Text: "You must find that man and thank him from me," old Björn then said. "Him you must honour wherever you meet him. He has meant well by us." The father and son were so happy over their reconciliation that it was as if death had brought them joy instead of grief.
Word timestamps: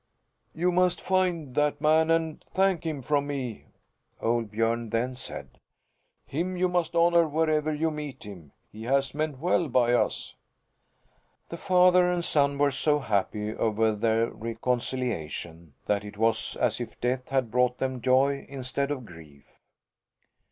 "You 0.55 0.71
must 0.71 0.99
find 0.99 1.53
that 1.53 1.79
man 1.79 2.09
and 2.09 2.43
thank 2.55 2.87
him 2.87 3.03
from 3.03 3.27
me," 3.27 3.65
old 4.19 4.51
Björn 4.51 4.89
then 4.89 5.13
said. 5.13 5.59
"Him 6.25 6.57
you 6.57 6.67
must 6.67 6.95
honour 6.95 7.27
wherever 7.27 7.71
you 7.71 7.91
meet 7.91 8.23
him. 8.23 8.51
He 8.71 8.85
has 8.85 9.13
meant 9.13 9.37
well 9.37 9.69
by 9.69 9.93
us." 9.93 10.33
The 11.49 11.57
father 11.57 12.11
and 12.11 12.25
son 12.25 12.57
were 12.57 12.71
so 12.71 12.97
happy 12.97 13.53
over 13.53 13.93
their 13.93 14.31
reconciliation 14.31 15.75
that 15.85 16.03
it 16.03 16.17
was 16.17 16.55
as 16.55 16.81
if 16.81 16.99
death 16.99 17.29
had 17.29 17.51
brought 17.51 17.77
them 17.77 18.01
joy 18.01 18.47
instead 18.49 18.89
of 18.89 19.05
grief. 19.05 19.59